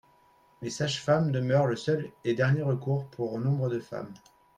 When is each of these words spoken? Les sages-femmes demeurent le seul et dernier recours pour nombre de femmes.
Les 0.63 0.71
sages-femmes 0.71 1.31
demeurent 1.31 1.67
le 1.67 1.75
seul 1.75 2.09
et 2.23 2.33
dernier 2.33 2.63
recours 2.63 3.05
pour 3.09 3.37
nombre 3.37 3.69
de 3.69 3.79
femmes. 3.79 4.15